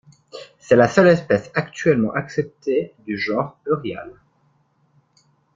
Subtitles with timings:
[0.57, 4.15] C'est la seule espèce actuellement acceptée du genre Euryale.